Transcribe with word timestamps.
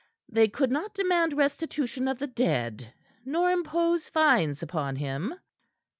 They 0.27 0.47
could 0.47 0.71
not 0.71 0.95
demand 0.95 1.33
restitution 1.37 2.07
of 2.07 2.17
the 2.17 2.25
dead, 2.25 2.91
nor 3.23 3.51
impose 3.51 4.09
fines 4.09 4.63
upon 4.63 4.95
him." 4.95 5.35